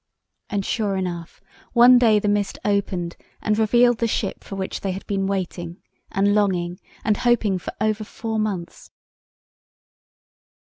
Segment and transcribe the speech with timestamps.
[0.49, 1.39] And sure enough,
[1.73, 5.77] one day the mist opened and revealed the ship for which they had been waiting
[6.11, 8.89] and longing and hoping for over four months.